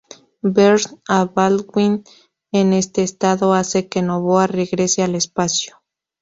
[0.55, 2.03] Ver a Baldwin
[2.51, 5.83] en este estado hace que Nova regrese al espacio.